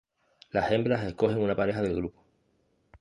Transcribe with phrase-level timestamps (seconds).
[0.49, 2.23] Las hembras escogen una pareja del grupo.